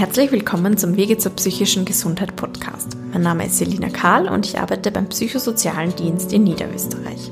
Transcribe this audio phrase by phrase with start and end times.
[0.00, 2.96] Herzlich willkommen zum Wege zur psychischen Gesundheit Podcast.
[3.12, 7.30] Mein Name ist Selina Kahl und ich arbeite beim Psychosozialen Dienst in Niederösterreich.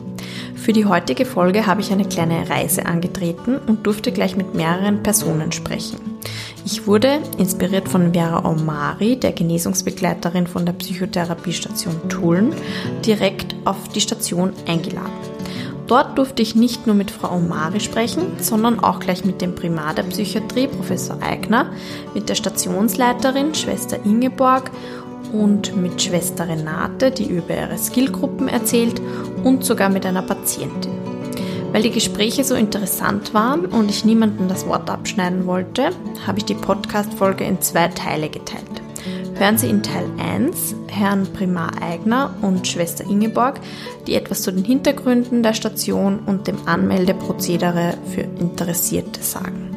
[0.54, 5.02] Für die heutige Folge habe ich eine kleine Reise angetreten und durfte gleich mit mehreren
[5.02, 5.98] Personen sprechen.
[6.66, 12.52] Ich wurde, inspiriert von Vera Omari, der Genesungsbegleiterin von der Psychotherapiestation Tulln,
[13.06, 15.12] direkt auf die Station eingeladen.
[15.86, 19.94] Dort durfte ich nicht nur mit Frau Omari sprechen, sondern auch gleich mit dem Primar
[19.94, 21.72] der Psychiatrie, Professor Eigner,
[22.14, 24.70] mit der Stationsleiterin, Schwester Ingeborg
[25.32, 29.00] und mit Schwester Renate, die über ihre Skillgruppen erzählt
[29.44, 30.92] und sogar mit einer Patientin.
[31.72, 35.90] Weil die Gespräche so interessant waren und ich niemandem das Wort abschneiden wollte,
[36.26, 38.77] habe ich die Podcast-Folge in zwei Teile geteilt.
[39.38, 43.60] Hören Sie in Teil 1 Herrn Primar Eigner und Schwester Ingeborg,
[44.08, 49.76] die etwas zu den Hintergründen der Station und dem Anmeldeprozedere für Interessierte sagen.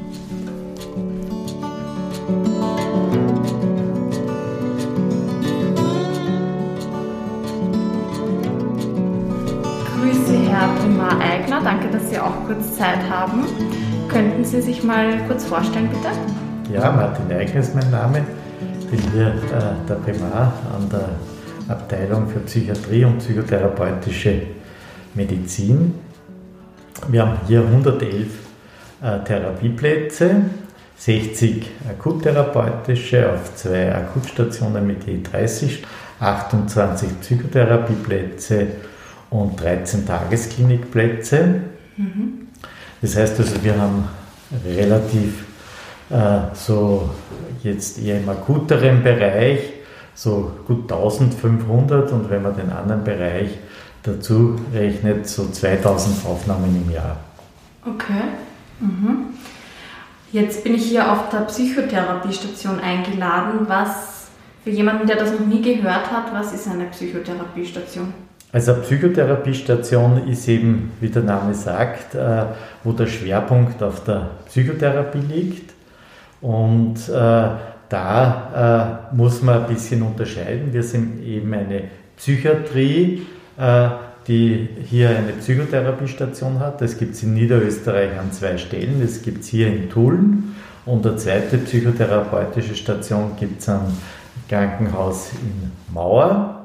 [9.99, 11.61] Grüße, Herr Primar Eigner.
[11.63, 13.43] Danke, dass Sie auch kurz Zeit haben.
[14.09, 16.09] Könnten Sie sich mal kurz vorstellen, bitte?
[16.73, 18.25] Ja, Martin Eigner ist mein Name
[18.91, 21.09] bin hier äh, der Primar an der
[21.73, 24.41] Abteilung für Psychiatrie und psychotherapeutische
[25.13, 25.95] Medizin.
[27.07, 28.27] Wir haben hier 111
[29.01, 30.41] äh, Therapieplätze,
[30.97, 35.83] 60 akuttherapeutische auf zwei Akutstationen mit je 30,
[36.19, 38.67] 28 Psychotherapieplätze
[39.29, 41.61] und 13 Tagesklinikplätze.
[41.95, 42.47] Mhm.
[43.01, 44.09] Das heißt also, wir haben
[44.65, 45.45] relativ
[46.53, 47.09] so
[47.63, 49.59] jetzt eher im akuteren Bereich,
[50.13, 53.51] so gut 1500 und wenn man den anderen Bereich
[54.03, 57.17] dazu rechnet, so 2000 Aufnahmen im Jahr.
[57.85, 58.23] Okay.
[58.79, 59.33] Mhm.
[60.31, 63.65] Jetzt bin ich hier auf der Psychotherapiestation eingeladen.
[63.67, 64.27] Was
[64.63, 68.13] für jemanden, der das noch nie gehört hat, was ist eine Psychotherapiestation?
[68.53, 72.45] Also eine Psychotherapiestation ist eben, wie der Name sagt, äh,
[72.83, 75.73] wo der Schwerpunkt auf der Psychotherapie liegt.
[76.41, 77.49] Und äh,
[77.89, 80.73] da äh, muss man ein bisschen unterscheiden.
[80.73, 81.83] Wir sind eben eine
[82.17, 83.89] Psychiatrie, äh,
[84.27, 86.81] die hier eine Psychotherapiestation hat.
[86.81, 89.01] Das gibt es in Niederösterreich an zwei Stellen.
[89.01, 93.97] Das gibt es hier in Tulln und eine zweite psychotherapeutische Station gibt es am
[94.49, 96.57] Krankenhaus in Mauer.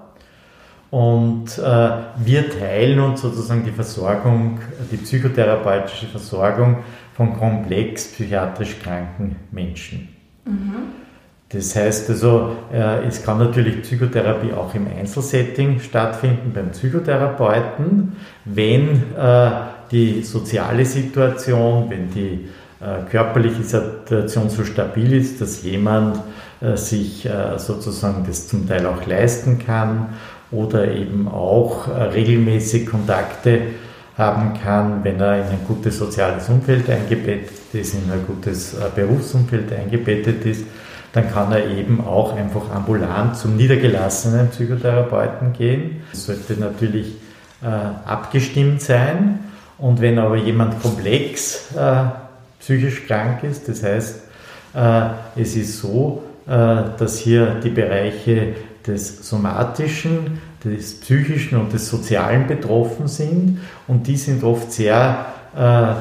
[0.91, 1.91] Und äh,
[2.25, 4.61] wir teilen uns sozusagen die Versorgung,
[4.91, 6.79] die psychotherapeutische Versorgung
[7.17, 10.09] von komplex psychiatrisch kranken Menschen.
[10.45, 11.07] Mhm.
[11.49, 18.13] Das heißt also, äh, es kann natürlich Psychotherapie auch im Einzelsetting stattfinden beim Psychotherapeuten,
[18.45, 19.51] wenn äh,
[19.91, 22.49] die soziale Situation, wenn die
[22.81, 26.21] äh, körperliche Situation so stabil ist, dass jemand
[26.75, 27.29] sich
[27.59, 30.15] sozusagen das zum Teil auch leisten kann
[30.51, 33.61] oder eben auch regelmäßig Kontakte
[34.17, 38.87] haben kann, wenn er in ein gutes soziales Umfeld eingebettet ist, in ein gutes äh,
[38.95, 40.65] Berufsumfeld eingebettet ist,
[41.13, 46.03] dann kann er eben auch einfach ambulant zum niedergelassenen Psychotherapeuten gehen.
[46.13, 47.17] Das sollte natürlich
[47.63, 49.41] äh, abgestimmt sein.
[49.79, 52.05] Und wenn aber jemand komplex äh,
[52.61, 54.21] psychisch krank ist, das heißt,
[54.75, 56.51] äh, es ist so, äh,
[56.99, 58.55] dass hier die Bereiche
[58.87, 65.95] des somatischen, des psychischen und des sozialen betroffen sind und die sind oft sehr äh,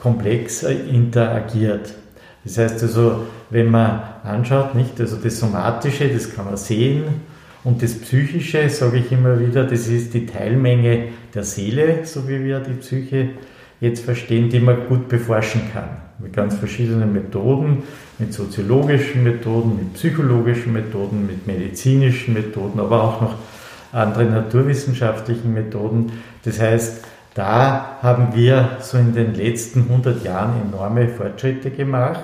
[0.00, 1.94] komplex äh, interagiert.
[2.44, 7.04] Das heißt also, wenn man anschaut, nicht, also das Somatische, das kann man sehen
[7.64, 12.42] und das Psychische, sage ich immer wieder, das ist die Teilmenge der Seele, so wie
[12.42, 13.30] wir die Psyche
[13.80, 15.88] jetzt verstehen, die man gut beforschen kann.
[16.18, 17.82] Mit ganz verschiedenen Methoden,
[18.18, 23.34] mit soziologischen Methoden, mit psychologischen Methoden, mit medizinischen Methoden, aber auch noch
[23.92, 26.12] andere naturwissenschaftlichen Methoden.
[26.44, 27.04] Das heißt,
[27.34, 32.20] da haben wir so in den letzten 100 Jahren enorme Fortschritte gemacht.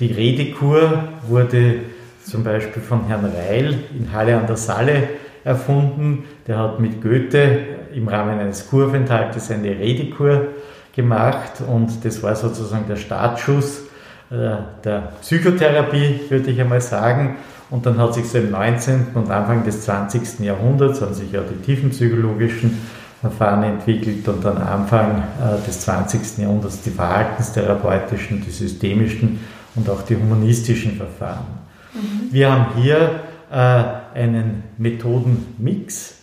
[0.00, 1.76] Die Redekur wurde
[2.24, 5.08] zum Beispiel von Herrn Reil in Halle an der Saale
[5.44, 6.24] erfunden.
[6.46, 7.58] Der hat mit Goethe
[7.94, 10.48] im Rahmen eines Kuraufenthaltes eine Redekur
[10.94, 13.82] gemacht und das war sozusagen der Startschuss
[14.30, 17.36] äh, der Psychotherapie, würde ich einmal sagen.
[17.70, 19.06] Und dann hat sich so im 19.
[19.14, 20.40] und Anfang des 20.
[20.40, 22.78] Jahrhunderts haben sich ja die tiefenpsychologischen
[23.20, 26.38] Verfahren entwickelt und dann Anfang äh, des 20.
[26.38, 29.40] Jahrhunderts die verhaltenstherapeutischen, die systemischen
[29.74, 31.46] und auch die humanistischen Verfahren.
[31.94, 32.32] Mhm.
[32.32, 33.20] Wir haben hier
[33.50, 36.16] äh, einen Methodenmix.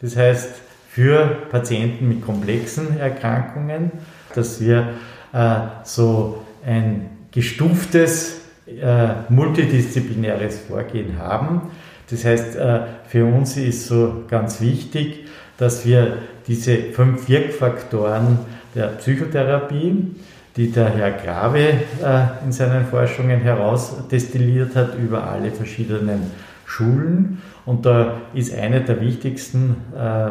[0.00, 0.50] Das heißt,
[0.90, 3.92] für Patienten mit komplexen Erkrankungen,
[4.34, 4.94] dass wir
[5.32, 5.54] äh,
[5.84, 8.40] so ein gestuftes,
[8.80, 11.62] äh, multidisziplinäres Vorgehen haben.
[12.10, 15.26] Das heißt, äh, für uns ist so ganz wichtig,
[15.58, 18.38] dass wir diese fünf Wirkfaktoren
[18.74, 20.14] der Psychotherapie,
[20.56, 26.30] die der Herr Grave äh, in seinen Forschungen herausdestilliert hat über alle verschiedenen
[26.64, 27.42] Schulen.
[27.66, 30.30] Und da ist einer der wichtigsten äh,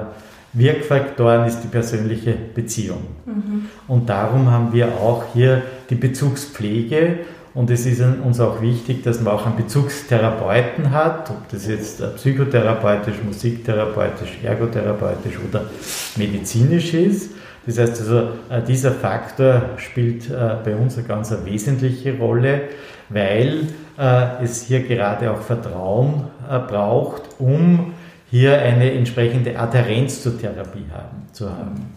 [0.53, 3.03] Wirkfaktoren ist die persönliche Beziehung.
[3.25, 3.65] Mhm.
[3.87, 7.19] Und darum haben wir auch hier die Bezugspflege.
[7.57, 12.03] Und es ist uns auch wichtig, dass man auch einen Bezugstherapeuten hat, ob das jetzt
[12.17, 15.65] psychotherapeutisch, musiktherapeutisch, ergotherapeutisch oder
[16.17, 17.31] medizinisch ist.
[17.65, 18.19] Das heißt also,
[18.51, 22.61] äh, dieser Faktor spielt äh, bei uns eine ganz wesentliche Rolle,
[23.09, 23.63] weil
[23.97, 26.25] äh, es hier gerade auch Vertrauen
[26.67, 27.93] braucht, um
[28.29, 31.87] hier eine entsprechende Adhärenz zur Therapie haben, zu haben.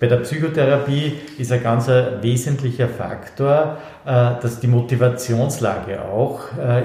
[0.00, 6.40] Bei der Psychotherapie ist ein ganz wesentlicher Faktor, dass die Motivationslage auch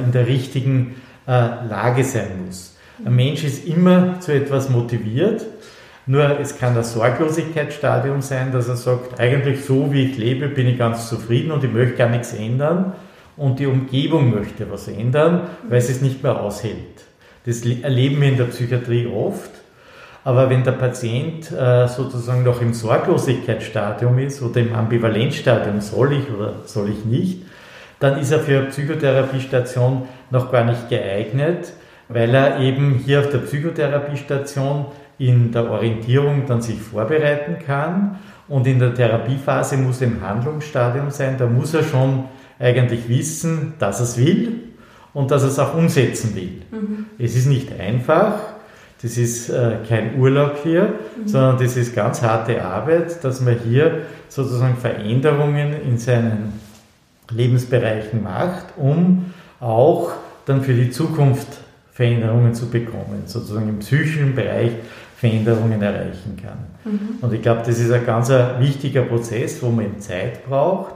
[0.05, 2.75] in der richtigen Lage sein muss.
[3.05, 5.45] Ein Mensch ist immer zu etwas motiviert,
[6.05, 10.67] nur es kann ein Sorglosigkeitsstadium sein, dass er sagt, eigentlich so wie ich lebe, bin
[10.67, 12.93] ich ganz zufrieden und ich möchte gar nichts ändern
[13.37, 17.05] und die Umgebung möchte was ändern, weil sie es nicht mehr aushält.
[17.45, 19.51] Das erleben wir in der Psychiatrie oft.
[20.25, 26.31] Aber wenn der Patient äh, sozusagen noch im Sorglosigkeitsstadium ist oder im Ambivalenzstadium, soll ich
[26.31, 27.43] oder soll ich nicht,
[27.99, 31.73] dann ist er für eine Psychotherapiestation noch gar nicht geeignet,
[32.09, 34.87] weil er eben hier auf der Psychotherapiestation
[35.19, 38.17] in der Orientierung dann sich vorbereiten kann
[38.47, 42.23] und in der Therapiephase muss er im Handlungsstadium sein, da muss er schon
[42.57, 44.53] eigentlich wissen, dass er es will
[45.13, 46.61] und dass er es auch umsetzen will.
[46.71, 47.05] Mhm.
[47.19, 48.54] Es ist nicht einfach,
[49.05, 51.27] das ist äh, kein Urlaub hier, mhm.
[51.27, 56.53] sondern das ist ganz harte Arbeit, dass man hier sozusagen Veränderungen in seinen
[57.29, 59.25] Lebensbereichen macht, um
[59.59, 60.11] auch
[60.47, 61.47] dann für die Zukunft
[61.91, 64.71] Veränderungen zu bekommen, sozusagen im psychischen Bereich
[65.17, 66.91] Veränderungen erreichen kann.
[66.91, 66.99] Mhm.
[67.21, 70.95] Und ich glaube, das ist ein ganz wichtiger Prozess, wo man Zeit braucht.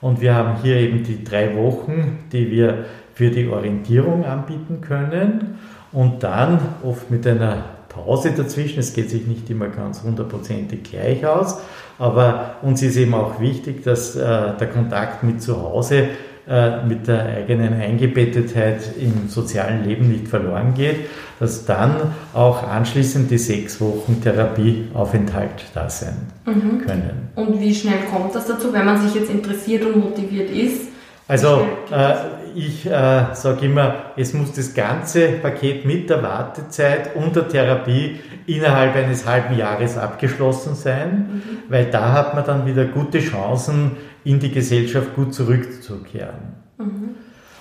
[0.00, 2.84] Und wir haben hier eben die drei Wochen, die wir
[3.14, 5.58] für die Orientierung anbieten können
[5.92, 8.80] und dann oft mit einer Pause dazwischen.
[8.80, 11.58] Es geht sich nicht immer ganz hundertprozentig gleich aus,
[11.98, 14.20] aber uns ist eben auch wichtig, dass äh,
[14.58, 16.08] der Kontakt mit zu Hause
[16.48, 20.96] äh, mit der eigenen Eingebettetheit im sozialen Leben nicht verloren geht,
[21.40, 21.94] dass dann
[22.32, 26.78] auch anschließend die sechs Wochen Therapieaufenthalt da sein mhm.
[26.86, 27.28] können.
[27.34, 30.88] Und wie schnell kommt das dazu, wenn man sich jetzt interessiert und motiviert ist?
[31.28, 32.14] Also äh,
[32.54, 38.18] ich äh, sage immer, es muss das ganze Paket mit der Wartezeit und der Therapie
[38.46, 41.42] innerhalb eines halben Jahres abgeschlossen sein, mhm.
[41.68, 43.92] weil da hat man dann wieder gute Chancen,
[44.24, 46.54] in die Gesellschaft gut zurückzukehren.
[46.78, 47.10] Mhm.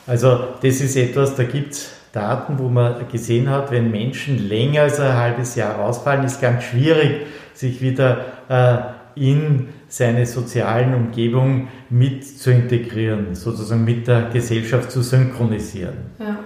[0.07, 4.83] Also das ist etwas, da gibt es Daten, wo man gesehen hat, wenn Menschen länger
[4.83, 8.17] als ein halbes Jahr ausfallen, ist ganz schwierig, sich wieder
[8.49, 8.77] äh,
[9.15, 15.95] in seine sozialen Umgebung mit zu integrieren, sozusagen mit der Gesellschaft zu synchronisieren.
[16.19, 16.39] Ja.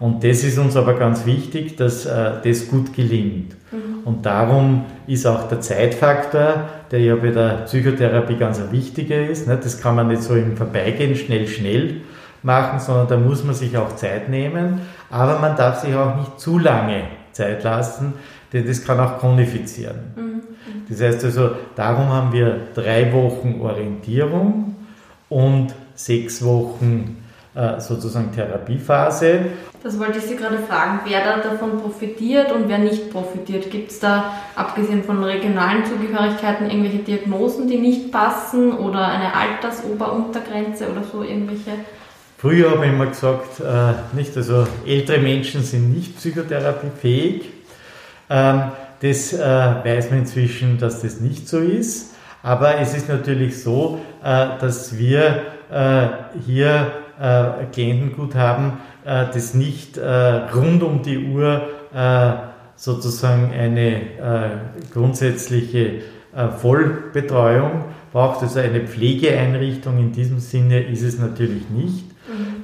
[0.00, 3.56] Und das ist uns aber ganz wichtig, dass äh, das gut gelingt.
[3.72, 4.04] Mhm.
[4.04, 9.48] Und darum ist auch der Zeitfaktor, der ja bei der Psychotherapie ganz ein wichtiger ist.
[9.48, 9.58] Ne?
[9.60, 12.02] Das kann man nicht so im Vorbeigehen schnell, schnell
[12.44, 14.80] machen, sondern da muss man sich auch Zeit nehmen.
[15.10, 18.14] Aber man darf sich auch nicht zu lange Zeit lassen,
[18.52, 19.96] denn das kann auch chronifizieren.
[20.14, 20.40] Mhm.
[20.88, 24.76] Das heißt also, darum haben wir drei Wochen Orientierung
[25.28, 27.18] und sechs Wochen
[27.54, 29.40] äh, sozusagen Therapiephase.
[29.82, 33.70] Das wollte ich Sie gerade fragen, wer da davon profitiert und wer nicht profitiert.
[33.70, 40.90] Gibt es da, abgesehen von regionalen Zugehörigkeiten, irgendwelche Diagnosen, die nicht passen oder eine Altersoberuntergrenze
[40.90, 41.72] oder so irgendwelche?
[42.38, 47.50] Früher habe ich immer gesagt, äh, nicht, also ältere Menschen sind nicht psychotherapiefähig.
[48.30, 48.62] Ähm,
[49.00, 52.14] das äh, weiß man inzwischen, dass das nicht so ist.
[52.42, 56.08] Aber es ist natürlich so, äh, dass wir äh,
[56.46, 61.68] hier äh, Klientengut haben, äh, das nicht äh, rund um die Uhr
[62.76, 64.02] sozusagen eine
[64.92, 66.02] grundsätzliche
[66.58, 68.42] Vollbetreuung braucht.
[68.42, 72.04] Also eine Pflegeeinrichtung in diesem Sinne ist es natürlich nicht.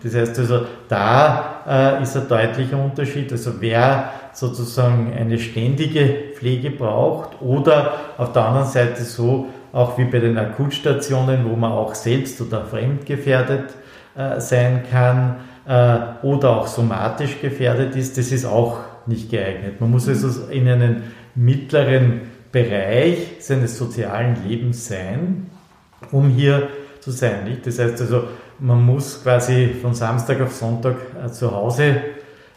[0.05, 3.33] Das heißt also, da ist ein deutlicher Unterschied.
[3.33, 10.05] Also wer sozusagen eine ständige Pflege braucht oder auf der anderen Seite so, auch wie
[10.05, 13.71] bei den Akutstationen, wo man auch selbst oder fremdgefährdet
[14.17, 19.81] äh, sein kann äh, oder auch somatisch gefährdet ist, das ist auch nicht geeignet.
[19.81, 21.03] Man muss also in einem
[21.35, 22.21] mittleren
[22.53, 25.51] Bereich seines sozialen Lebens sein,
[26.13, 26.69] um hier
[27.01, 27.45] zu sein.
[27.45, 27.67] Nicht?
[27.67, 31.97] Das heißt also, man muss quasi von Samstag auf Sonntag äh, zu Hause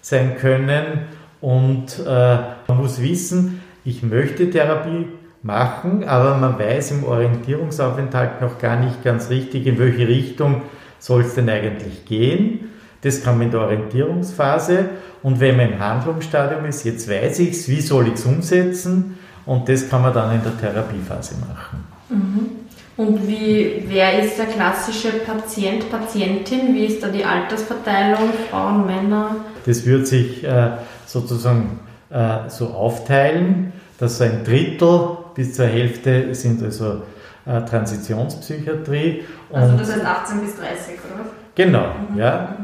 [0.02, 1.06] sein können
[1.42, 2.38] und äh,
[2.68, 5.08] man muss wissen, ich möchte Therapie
[5.44, 10.64] machen, aber man weiß im Orientierungsaufenthalt noch gar nicht ganz richtig, in welche Richtung
[11.00, 12.72] soll es denn eigentlich gehen.
[13.02, 14.90] Das kann man in der Orientierungsphase
[15.24, 19.18] und wenn man im Handlungsstadium ist, jetzt weiß ich es, wie soll ich es umsetzen
[19.46, 21.84] und das kann man dann in der Therapiephase machen.
[22.10, 22.67] Mhm.
[22.98, 26.74] Und wie, wer ist der klassische Patient, Patientin?
[26.74, 29.36] Wie ist da die Altersverteilung, Frauen, Männer?
[29.66, 30.72] Das wird sich äh,
[31.06, 37.04] sozusagen äh, so aufteilen, dass so ein Drittel bis zur Hälfte sind also
[37.46, 39.24] äh, Transitionspsychiatrie.
[39.54, 41.30] Also das heißt 18 bis 30, oder?
[41.54, 42.18] Genau, mhm.
[42.18, 42.58] ja.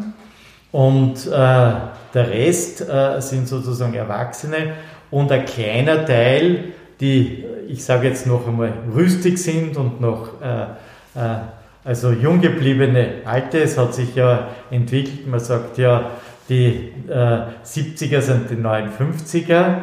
[0.71, 4.73] Und äh, der Rest äh, sind sozusagen Erwachsene
[5.11, 10.63] und ein kleiner Teil, die, ich sage jetzt noch einmal, rüstig sind und noch äh,
[11.19, 11.39] äh,
[11.83, 13.59] also jung gebliebene Alte.
[13.61, 16.11] Es hat sich ja entwickelt, man sagt ja,
[16.47, 19.75] die 70er sind die neuen 50er.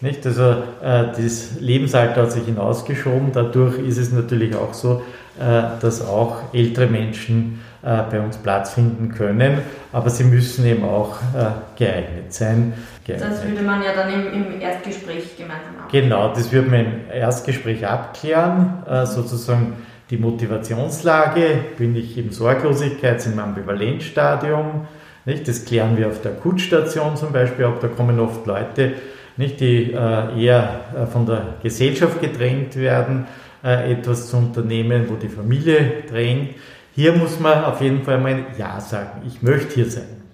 [0.00, 0.24] Nicht?
[0.26, 3.32] Also äh, das Lebensalter hat sich hinausgeschoben.
[3.32, 5.02] Dadurch ist es natürlich auch so,
[5.38, 9.60] äh, dass auch ältere Menschen äh, bei uns Platz finden können,
[9.92, 12.74] aber sie müssen eben auch äh, geeignet sein.
[13.08, 13.30] Geeignet.
[13.30, 16.08] Das würde man ja dann im, im Erstgespräch gemeinsam abklären.
[16.08, 19.72] Genau, das würde man im Erstgespräch abklären, äh, sozusagen
[20.10, 24.86] die Motivationslage, bin ich im Sorglosigkeits-, im Ambivalenzstadium,
[25.24, 25.48] nicht?
[25.48, 28.92] Das klären wir auf der Akutstation zum Beispiel ab, da kommen oft Leute,
[29.36, 33.26] nicht, die äh, eher äh, von der Gesellschaft gedrängt werden,
[33.64, 36.56] äh, etwas zu unternehmen, wo die Familie drängt.
[36.94, 39.22] Hier muss man auf jeden Fall mal Ja sagen.
[39.26, 40.27] Ich möchte hier sein.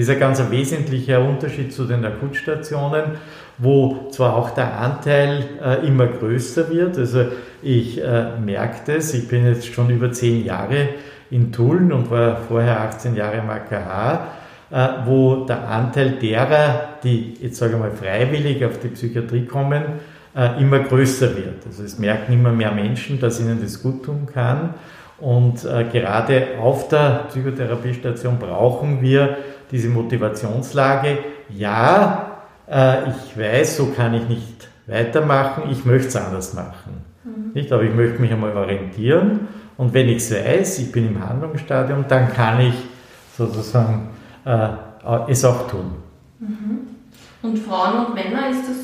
[0.00, 3.02] Das ist ein ganz wesentlicher Unterschied zu den Akutstationen,
[3.58, 6.96] wo zwar auch der Anteil äh, immer größer wird.
[6.96, 7.26] Also
[7.60, 10.88] ich äh, merke das, ich bin jetzt schon über zehn Jahre
[11.30, 14.28] in Tulln und war vorher 18 Jahre im AKH
[14.70, 19.82] äh, wo der Anteil derer, die jetzt sage ich mal freiwillig auf die Psychiatrie kommen,
[20.34, 21.66] äh, immer größer wird.
[21.66, 24.74] Also es merken immer mehr Menschen, dass ihnen das gut tun kann.
[25.18, 29.36] Und äh, gerade auf der Psychotherapiestation brauchen wir
[29.70, 31.18] diese Motivationslage.
[31.48, 32.26] Ja,
[32.66, 37.04] ich weiß, so kann ich nicht weitermachen, ich möchte es anders machen.
[37.24, 37.52] Mhm.
[37.54, 39.48] Nicht, aber ich möchte mich einmal orientieren.
[39.76, 42.74] Und wenn ich es weiß, ich bin im Handlungsstadium, dann kann ich
[43.36, 44.10] sozusagen
[44.44, 44.68] äh,
[45.28, 45.92] es auch tun.
[46.38, 46.80] Mhm.
[47.42, 48.76] Und Frauen und Männer ist das?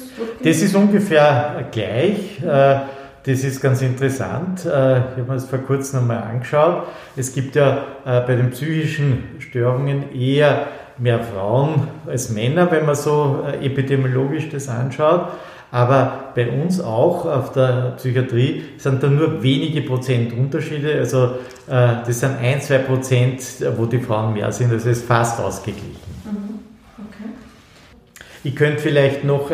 [0.43, 2.43] Das ist ungefähr gleich.
[2.43, 2.79] Äh,
[3.27, 4.65] das ist ganz interessant.
[4.65, 6.85] Äh, ich habe mir das vor kurzem einmal angeschaut.
[7.17, 10.69] Es gibt ja bei den psychischen Störungen eher
[10.99, 15.29] mehr Frauen als Männer, wenn man so epidemiologisch das anschaut.
[15.71, 20.97] Aber bei uns auch auf der Psychiatrie sind da nur wenige Prozent Unterschiede.
[20.97, 21.25] Also
[21.67, 23.43] äh, das sind ein, zwei Prozent,
[23.77, 24.73] wo die Frauen mehr sind.
[24.73, 25.97] Also es ist fast ausgeglichen.
[26.25, 26.61] Mhm.
[26.99, 27.31] Okay.
[28.45, 29.51] Ich könnte vielleicht noch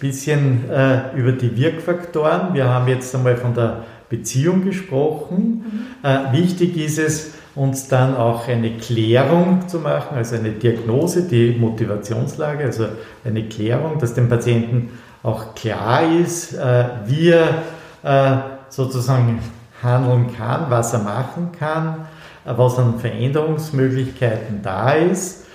[0.00, 2.54] bisschen äh, über die Wirkfaktoren.
[2.54, 5.64] Wir haben jetzt einmal von der Beziehung gesprochen.
[6.02, 6.08] Mhm.
[6.08, 11.56] Äh, wichtig ist es, uns dann auch eine Klärung zu machen, also eine Diagnose, die
[11.58, 12.86] Motivationslage, also
[13.24, 14.90] eine Klärung, dass dem Patienten
[15.22, 17.62] auch klar ist, äh, wie er
[18.02, 18.38] äh,
[18.68, 19.40] sozusagen
[19.82, 22.06] handeln kann, was er machen kann,
[22.44, 25.46] äh, was an Veränderungsmöglichkeiten da ist.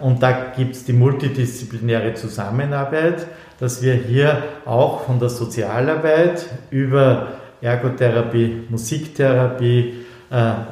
[0.00, 3.26] Und da gibt es die multidisziplinäre Zusammenarbeit,
[3.60, 7.28] dass wir hier auch von der Sozialarbeit über
[7.60, 9.94] Ergotherapie, Musiktherapie,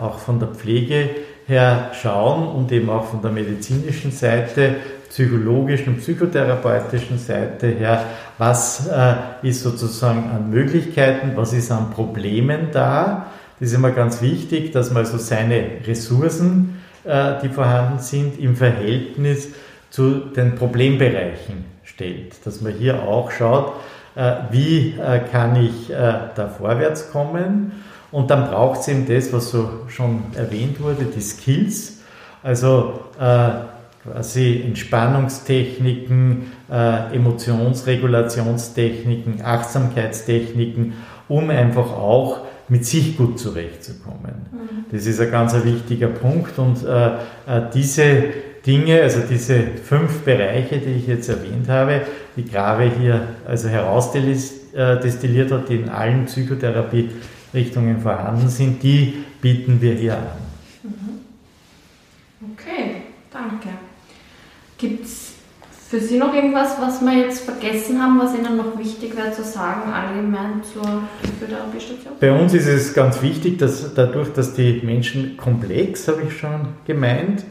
[0.00, 1.10] auch von der Pflege
[1.46, 4.76] her schauen und eben auch von der medizinischen Seite
[5.08, 8.04] psychologischen und psychotherapeutischen Seite her,
[8.38, 13.26] was äh, ist sozusagen an Möglichkeiten, was ist an Problemen da.
[13.58, 16.75] Das ist immer ganz wichtig, dass man also seine Ressourcen, äh,
[17.06, 19.50] die vorhanden sind, im Verhältnis
[19.90, 22.44] zu den Problembereichen stellt.
[22.44, 23.74] Dass man hier auch schaut,
[24.14, 27.84] äh, wie äh, kann ich äh, da vorwärts kommen.
[28.12, 31.98] Und dann braucht es eben das, was so schon erwähnt wurde, die Skills.
[32.42, 33.50] Also äh,
[34.02, 40.94] quasi Entspannungstechniken, äh, Emotionsregulationstechniken, Achtsamkeitstechniken,
[41.28, 44.46] um einfach auch mit sich gut zurechtzukommen.
[44.50, 44.84] Mhm.
[44.90, 47.06] Das ist ein ganz wichtiger Punkt und äh,
[47.46, 48.24] äh, diese
[48.66, 52.02] Dinge, also diese fünf Bereiche, die ich jetzt erwähnt habe,
[52.36, 59.94] die Grave hier also herausdestilliert hat, die in allen Psychotherapierichtungen vorhanden sind, die bieten wir
[59.94, 60.26] hier an.
[60.82, 62.52] Mhm.
[62.52, 63.68] Okay, danke.
[64.76, 65.25] Gibt es
[65.88, 69.44] Für Sie noch irgendwas, was wir jetzt vergessen haben, was Ihnen noch wichtig wäre zu
[69.44, 70.82] sagen, allgemein zur
[71.22, 72.14] Psychotherapiestation?
[72.18, 76.70] Bei uns ist es ganz wichtig, dass dadurch, dass die Menschen komplex, habe ich schon
[76.86, 77.44] gemeint,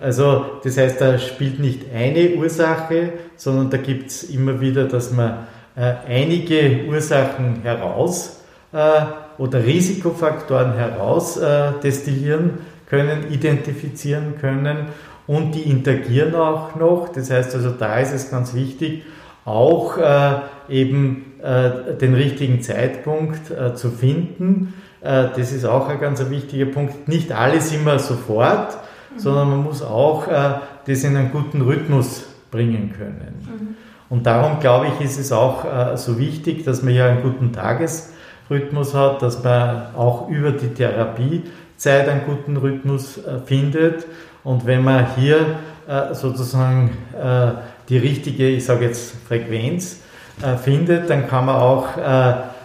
[0.00, 5.12] also das heißt, da spielt nicht eine Ursache, sondern da gibt es immer wieder, dass
[5.12, 8.40] man äh, einige Ursachen heraus
[8.72, 9.02] äh,
[9.36, 14.86] oder Risikofaktoren heraus äh, destillieren können, identifizieren können
[15.30, 17.08] und die interagieren auch noch.
[17.14, 19.04] Das heißt also, da ist es ganz wichtig,
[19.44, 24.74] auch äh, eben äh, den richtigen Zeitpunkt äh, zu finden.
[25.00, 27.06] Äh, das ist auch ein ganz wichtiger Punkt.
[27.06, 28.76] Nicht alles immer sofort,
[29.14, 29.20] mhm.
[29.20, 30.54] sondern man muss auch äh,
[30.88, 33.46] das in einen guten Rhythmus bringen können.
[33.46, 33.76] Mhm.
[34.08, 37.52] Und darum glaube ich, ist es auch äh, so wichtig, dass man ja einen guten
[37.52, 44.06] Tagesrhythmus hat, dass man auch über die Therapiezeit einen guten Rhythmus findet
[44.42, 47.52] und wenn man hier äh, sozusagen äh,
[47.88, 49.98] die richtige, ich sage jetzt Frequenz
[50.42, 51.88] äh, findet, dann kann man auch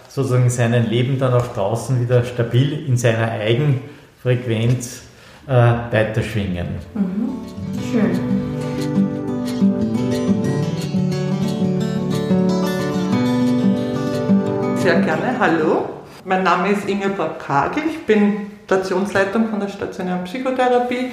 [0.08, 5.01] sozusagen sein Leben dann auch draußen wieder stabil in seiner Eigenfrequenz
[5.46, 6.67] weiterschwingen.
[6.94, 7.29] Mhm.
[7.91, 8.20] Schön.
[14.77, 15.89] Sehr gerne, hallo.
[16.24, 21.12] Mein Name ist Ingeborg Kagel, ich bin Stationsleitung von der stationären Psychotherapie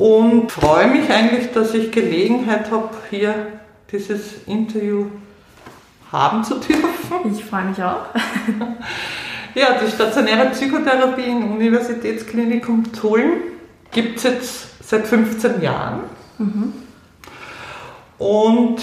[0.00, 3.34] und freue mich eigentlich, dass ich Gelegenheit habe, hier
[3.92, 5.08] dieses Interview
[6.10, 7.36] haben zu dürfen.
[7.36, 8.06] Ich freue mich auch.
[9.54, 13.42] ja, die stationäre Psychotherapie im Universitätsklinikum Tulln
[13.90, 16.00] gibt es jetzt seit 15 Jahren.
[16.38, 16.72] Mhm.
[18.18, 18.78] Und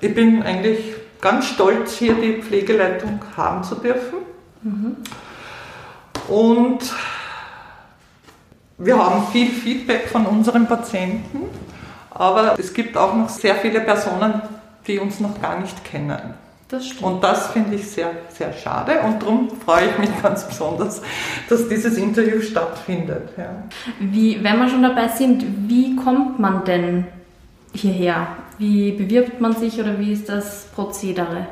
[0.00, 0.78] ich bin eigentlich
[1.20, 4.18] ganz stolz, hier die Pflegeleitung haben zu dürfen.
[4.62, 4.96] Mhm.
[6.28, 6.92] Und
[8.78, 11.40] wir haben viel Feedback von unseren Patienten,
[12.10, 14.40] aber es gibt auch noch sehr viele Personen,
[14.86, 16.34] die uns noch gar nicht kennen.
[16.68, 17.02] Das stimmt.
[17.02, 21.00] Und das finde ich sehr, sehr schade und darum freue ich mich ganz besonders,
[21.48, 23.30] dass dieses Interview stattfindet.
[23.36, 23.64] Ja.
[23.98, 27.06] Wie, wenn wir schon dabei sind, wie kommt man denn
[27.72, 28.28] hierher?
[28.58, 31.46] Wie bewirbt man sich oder wie ist das Prozedere?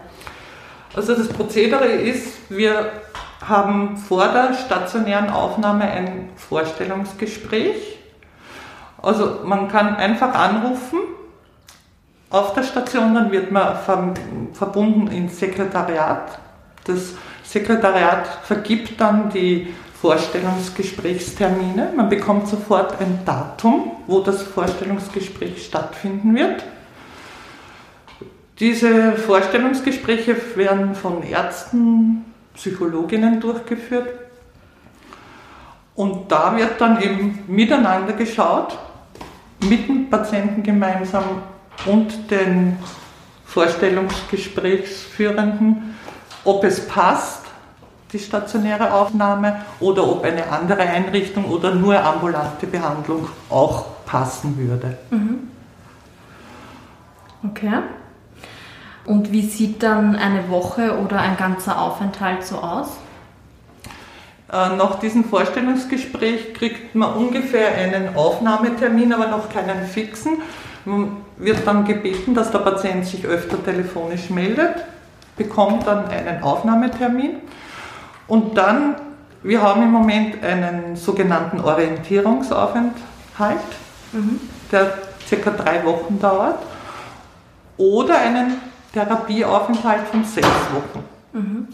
[0.95, 2.91] Also das Prozedere ist, wir
[3.45, 7.99] haben vor der stationären Aufnahme ein Vorstellungsgespräch.
[9.03, 10.99] Also man kann einfach anrufen
[12.31, 13.77] auf der Station, dann wird man
[14.53, 16.39] verbunden ins Sekretariat.
[16.85, 21.93] Das Sekretariat vergibt dann die Vorstellungsgesprächstermine.
[21.97, 26.65] Man bekommt sofort ein Datum, wo das Vorstellungsgespräch stattfinden wird.
[28.59, 32.25] Diese Vorstellungsgespräche werden von Ärzten,
[32.57, 34.09] Psychologinnen durchgeführt.
[35.95, 38.77] Und da wird dann eben miteinander geschaut,
[39.61, 41.25] mit dem Patienten gemeinsam
[41.87, 42.77] und den
[43.47, 45.95] Vorstellungsgesprächsführenden,
[46.45, 47.47] ob es passt,
[48.13, 54.99] die stationäre Aufnahme, oder ob eine andere Einrichtung oder nur ambulante Behandlung auch passen würde.
[55.11, 55.49] Mhm.
[57.43, 57.79] Okay.
[59.07, 62.89] Und wie sieht dann eine Woche oder ein ganzer Aufenthalt so aus?
[64.53, 70.43] Äh, nach diesem Vorstellungsgespräch kriegt man ungefähr einen Aufnahmetermin, aber noch keinen fixen.
[70.85, 74.85] Man wird dann gebeten, dass der Patient sich öfter telefonisch meldet,
[75.37, 77.37] bekommt dann einen Aufnahmetermin
[78.29, 78.97] und dann,
[79.43, 82.95] wir haben im Moment einen sogenannten Orientierungsaufenthalt,
[84.13, 84.41] mhm.
[84.71, 84.95] der
[85.27, 86.59] circa drei Wochen dauert,
[87.77, 88.66] oder einen
[88.97, 91.05] Therapieaufenthalt von sechs Wochen.
[91.35, 91.69] Mhm.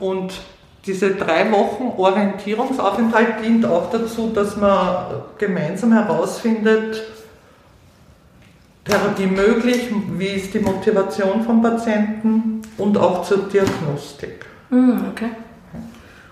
[0.00, 0.32] Und
[0.86, 7.02] diese drei Wochen Orientierungsaufenthalt dient auch dazu, dass man gemeinsam herausfindet,
[8.84, 14.46] Therapie möglich, wie ist die Motivation vom Patienten und auch zur Diagnostik.
[14.70, 15.30] Mhm, okay.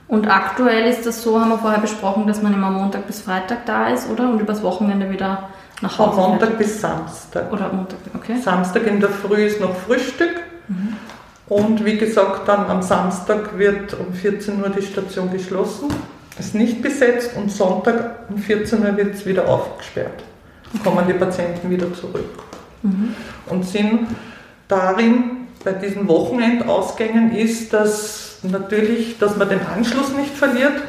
[0.09, 3.67] Und aktuell ist das so, haben wir vorher besprochen, dass man immer Montag bis Freitag
[3.67, 4.31] da ist, oder?
[4.31, 5.51] Und übers Wochenende wieder
[5.83, 7.53] nach Von Montag bis Samstag.
[7.53, 8.37] Oder Montag, okay.
[8.41, 10.41] Samstag in der Früh ist noch Frühstück.
[10.69, 10.95] Mhm.
[11.49, 15.89] Und wie gesagt, dann am Samstag wird um 14 Uhr die Station geschlossen,
[16.39, 20.23] ist nicht besetzt und Sonntag um 14 Uhr wird es wieder aufgesperrt.
[20.73, 22.43] Dann kommen die Patienten wieder zurück.
[22.83, 23.15] Mhm.
[23.51, 24.07] Und Sinn
[24.69, 30.81] darin, bei diesen Wochenendausgängen ist, dass natürlich, dass man den Anschluss nicht verliert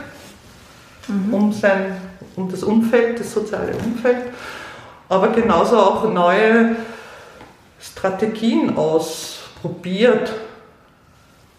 [1.07, 1.33] mhm.
[1.33, 1.97] um, sein,
[2.35, 4.23] um das Umfeld, das soziale Umfeld
[5.09, 6.75] aber genauso auch neue
[7.79, 10.33] Strategien ausprobiert.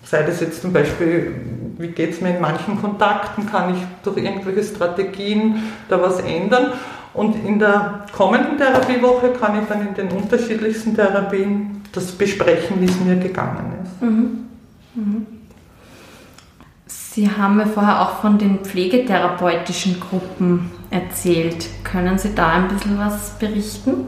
[0.05, 1.35] Sei das jetzt zum Beispiel,
[1.79, 6.73] wie geht es mir in manchen Kontakten, kann ich durch irgendwelche Strategien da was ändern?
[7.15, 12.87] Und in der kommenden Therapiewoche kann ich dann in den unterschiedlichsten Therapien das besprechen, wie
[12.87, 14.03] es mir gegangen ist.
[14.03, 14.49] Mhm.
[14.95, 15.27] Mhm.
[16.87, 21.67] Sie haben mir vorher auch von den pflegetherapeutischen Gruppen erzählt.
[21.83, 24.07] Können Sie da ein bisschen was berichten?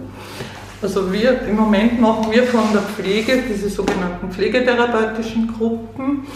[0.81, 6.27] Also wir im Moment machen wir von der Pflege diese sogenannten pflegetherapeutischen Gruppen.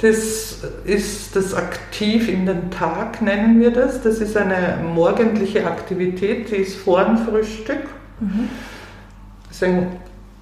[0.00, 4.02] Das ist das aktiv in den Tag, nennen wir das.
[4.02, 7.88] Das ist eine morgendliche Aktivität, die ist vor dem Frühstück.
[8.20, 8.50] Mhm.
[9.48, 9.86] Das ist ein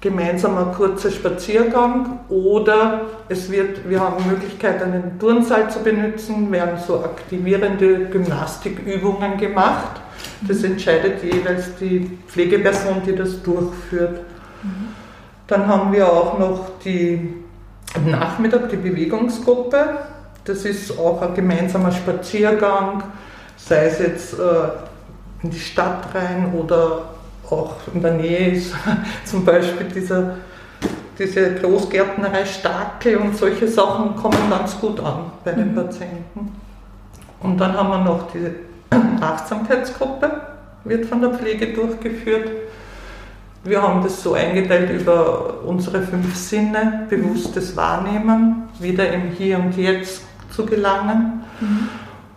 [0.03, 6.77] gemeinsamer kurzer Spaziergang oder es wird, wir haben die Möglichkeit, einen Turnsaal zu benutzen, werden
[6.85, 10.01] so aktivierende Gymnastikübungen gemacht.
[10.45, 14.19] Das entscheidet jeweils die Pflegeperson, die das durchführt.
[14.61, 14.89] Mhm.
[15.47, 17.35] Dann haben wir auch noch die
[17.95, 19.99] am Nachmittag die Bewegungsgruppe.
[20.43, 23.03] Das ist auch ein gemeinsamer Spaziergang,
[23.55, 27.12] sei es jetzt äh, in die Stadt rein oder
[27.49, 28.73] auch in der Nähe ist
[29.25, 30.37] zum Beispiel dieser,
[31.17, 35.75] diese Großgärtnerei Stakel und solche Sachen kommen ganz gut an bei den mhm.
[35.75, 36.55] Patienten.
[37.39, 38.47] Und dann haben wir noch die
[39.21, 40.31] Achtsamkeitsgruppe,
[40.85, 42.49] wird von der Pflege durchgeführt.
[43.65, 49.77] Wir haben das so eingeteilt über unsere fünf Sinne, bewusstes Wahrnehmen, wieder im Hier und
[49.77, 51.43] Jetzt zu gelangen.
[51.61, 51.89] Mhm.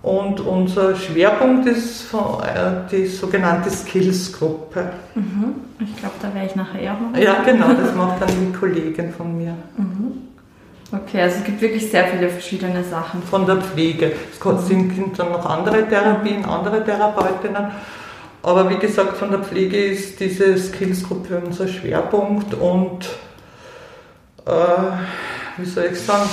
[0.06, 4.92] Und unser Schwerpunkt ist äh, die sogenannte Skills-Gruppe.
[5.16, 5.54] Mhm.
[5.80, 7.18] Ich glaube, da werde ich nachher auch noch.
[7.18, 9.56] Ja, genau, das macht dann die Kollegin von mir.
[9.76, 10.28] Mhm.
[10.92, 13.20] Okay, also es gibt wirklich sehr viele verschiedene Sachen.
[13.20, 14.12] Von der Pflege.
[14.30, 17.66] Es sind dann noch andere Therapien, andere Therapeutinnen.
[18.44, 23.06] Aber wie gesagt, von der Pflege ist diese Skills-Gruppe unser Schwerpunkt und
[24.46, 24.52] äh,
[25.56, 26.30] wie soll ich sagen,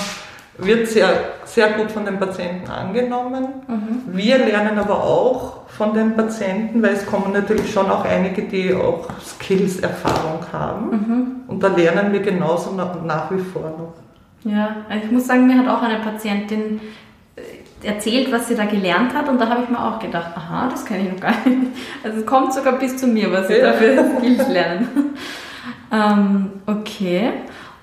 [0.57, 1.09] wird sehr,
[1.45, 3.47] sehr gut von den Patienten angenommen.
[3.67, 4.01] Mhm.
[4.15, 8.73] Wir lernen aber auch von den Patienten, weil es kommen natürlich schon auch einige, die
[8.73, 10.89] auch Skills-Erfahrung haben.
[10.91, 11.31] Mhm.
[11.47, 14.51] Und da lernen wir genauso nach, wie vor noch.
[14.51, 16.79] Ja, ich muss sagen, mir hat auch eine Patientin
[17.81, 20.85] erzählt, was sie da gelernt hat und da habe ich mir auch gedacht, aha, das
[20.85, 21.71] kenne ich noch gar nicht.
[22.03, 23.71] Also es kommt sogar bis zu mir, was sie ja.
[23.71, 24.89] da für Skills lernen.
[25.91, 27.31] ähm, okay.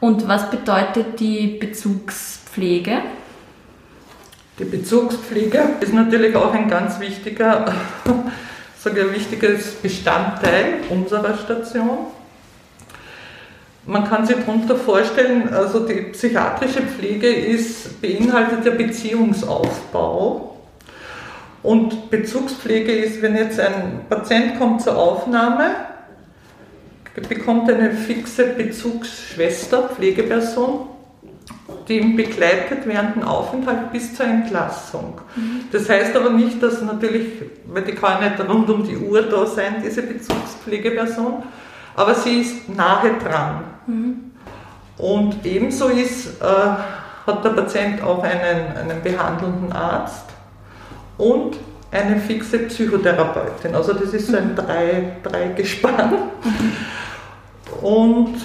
[0.01, 1.59] Und was bedeutet die
[2.51, 3.03] Bezugspflege?
[4.59, 7.67] Die Bezugspflege ist natürlich auch ein ganz wichtiger,
[8.05, 12.09] ein wichtiges Bestandteil unserer Station.
[13.87, 20.57] Man kann sich darunter vorstellen, also die psychiatrische Pflege ist, beinhaltet der Beziehungsaufbau.
[21.63, 25.71] Und Bezugspflege ist, wenn jetzt ein Patient kommt zur Aufnahme,
[27.29, 30.90] bekommt eine fixe Bezugsschwester, Pflegeperson,
[31.89, 35.21] die ihn begleitet während dem Aufenthalt bis zur Entlassung.
[35.35, 35.63] Mhm.
[35.73, 37.27] Das heißt aber nicht, dass natürlich,
[37.67, 41.43] weil die kann nicht rund um die Uhr da sein, diese Bezugspflegeperson,
[41.97, 43.65] aber sie ist nahe dran.
[43.87, 44.31] Mhm.
[44.99, 46.45] Und ebenso ist, äh,
[47.27, 50.27] hat der Patient auch einen, einen behandelnden Arzt
[51.19, 51.57] und
[51.91, 53.75] eine fixe Psychotherapeutin.
[53.75, 54.57] Also das ist so ein mhm.
[54.57, 55.51] drei, drei.
[57.83, 58.37] Und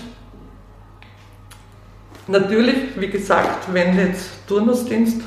[2.27, 5.21] natürlich, wie gesagt, wenn jetzt Turnusdienst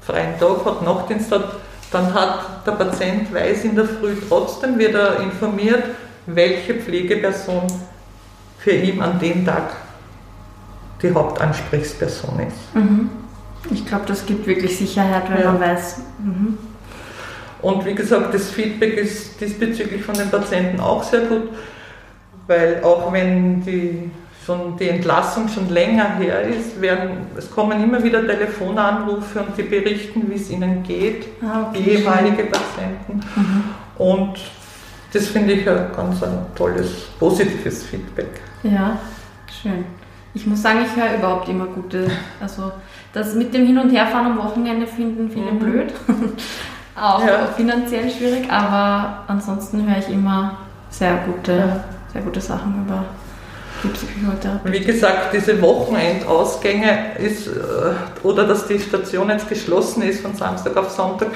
[0.00, 1.56] freien Tag hat, Nachtdienst hat,
[1.90, 5.84] dann hat der Patient weiß in der Früh trotzdem, wird er informiert,
[6.26, 7.66] welche Pflegeperson
[8.58, 9.70] für ihn an dem Tag
[11.02, 12.74] die Hauptansprechperson ist.
[12.74, 13.10] Mhm.
[13.70, 15.52] Ich glaube, das gibt wirklich Sicherheit, wenn ja.
[15.52, 16.00] man weiß.
[16.18, 16.58] Mhm.
[17.62, 21.48] Und wie gesagt, das Feedback ist diesbezüglich von den Patienten auch sehr gut,
[22.46, 24.10] weil auch wenn die,
[24.46, 29.64] schon die Entlassung schon länger her ist, werden, es kommen immer wieder Telefonanrufe und die
[29.64, 31.82] berichten, wie es ihnen geht, ah, okay.
[31.82, 33.20] ehemalige Patienten.
[33.34, 33.64] Mhm.
[33.98, 34.38] Und
[35.12, 38.40] das finde ich ein ganz ein tolles, positives Feedback.
[38.62, 38.98] Ja,
[39.62, 39.84] schön.
[40.32, 42.08] Ich muss sagen, ich höre überhaupt immer gute,
[42.40, 42.70] also
[43.12, 45.58] das mit dem Hin- und Herfahren am Wochenende finden viele mhm.
[45.58, 45.92] blöd.
[46.94, 47.46] Auch ja.
[47.56, 51.84] finanziell schwierig, aber ansonsten höre ich immer sehr gute, ja.
[52.12, 53.04] sehr gute Sachen über
[53.82, 54.72] die Psychotherapie.
[54.72, 57.50] Wie gesagt, diese Wochenendausgänge ist, äh,
[58.22, 61.28] oder dass die Station jetzt geschlossen ist von Samstag auf Sonntag,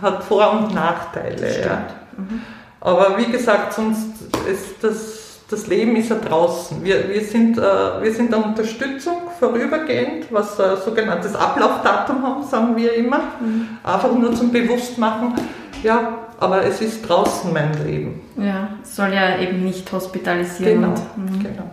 [0.00, 1.60] hat Vor- und Nachteile.
[1.62, 1.82] Ja.
[2.16, 2.42] Mhm.
[2.80, 4.06] Aber wie gesagt, sonst
[4.50, 6.84] ist das, das Leben ist ja draußen.
[6.84, 12.76] Wir, wir, sind, äh, wir sind eine Unterstützung vorübergehend, was ein sogenanntes Ablaufdatum haben, sagen
[12.76, 13.18] wir immer.
[13.40, 13.68] Mhm.
[13.82, 15.34] Einfach nur zum Bewusstmachen,
[15.82, 18.20] ja, aber es ist draußen mein Leben.
[18.36, 20.82] Ja, es soll ja eben nicht hospitalisieren.
[20.82, 21.42] Genau, und, mhm.
[21.42, 21.70] genau.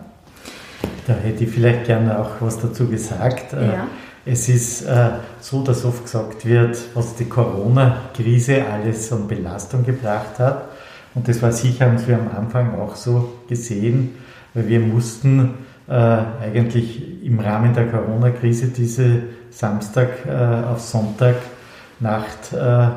[1.06, 3.52] Da hätte ich vielleicht gerne auch was dazu gesagt.
[3.52, 3.86] Äh, ja.
[4.24, 10.40] Es ist äh, so, dass oft gesagt wird, was die Corona-Krise alles an Belastung gebracht
[10.40, 10.64] hat.
[11.14, 14.16] Und das war sicher, haben wir am Anfang auch so gesehen,
[14.52, 15.54] weil wir mussten
[15.88, 21.36] äh, eigentlich im Rahmen der Corona-Krise diese Samstag äh, auf Sonntag
[22.00, 22.88] Nacht äh,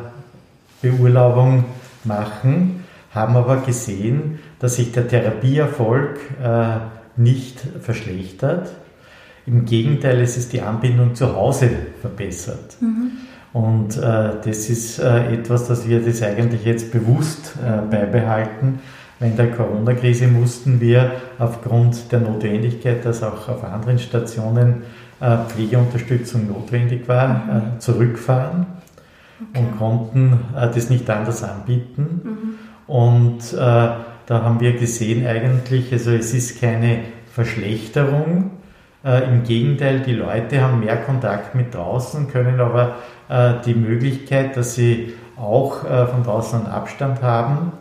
[0.81, 1.65] Beurlaubung
[2.03, 6.77] machen, haben aber gesehen, dass sich der Therapieerfolg äh,
[7.17, 8.71] nicht verschlechtert.
[9.45, 11.69] Im Gegenteil, es ist die Anbindung zu Hause
[12.01, 12.77] verbessert.
[12.79, 13.11] Mhm.
[13.51, 18.79] Und äh, das ist äh, etwas, dass wir das eigentlich jetzt bewusst äh, beibehalten.
[19.19, 24.83] In der Corona-Krise mussten wir aufgrund der Notwendigkeit, dass auch auf anderen Stationen
[25.19, 27.49] äh, Pflegeunterstützung notwendig war, mhm.
[27.49, 28.67] Äh, zurückfahren
[29.41, 29.59] okay.
[29.59, 32.21] und konnten äh, das nicht anders anbieten.
[32.23, 32.93] Mhm.
[32.93, 38.49] Und da haben wir gesehen eigentlich, also es ist keine Verschlechterung,
[39.03, 42.95] äh, Im Gegenteil, die Leute haben mehr Kontakt mit draußen, können aber
[43.29, 47.71] äh, die Möglichkeit, dass sie auch äh, von draußen einen Abstand haben,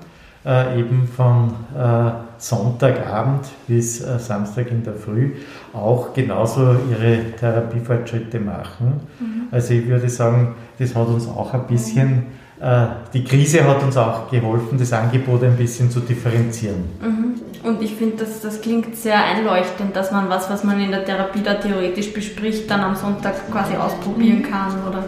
[0.44, 5.32] äh, eben von äh, Sonntagabend bis äh, Samstag in der Früh,
[5.72, 9.00] auch genauso ihre Therapiefortschritte machen.
[9.18, 9.48] Mhm.
[9.50, 12.26] Also ich würde sagen, das hat uns auch ein bisschen
[12.60, 16.84] äh, die Krise hat uns auch geholfen, das Angebot ein bisschen zu differenzieren.
[17.00, 17.68] Mhm.
[17.68, 21.04] Und ich finde, das, das klingt sehr einleuchtend, dass man was, was man in der
[21.04, 24.50] Therapie da theoretisch bespricht, dann am Sonntag quasi ausprobieren mhm.
[24.50, 25.04] kann oder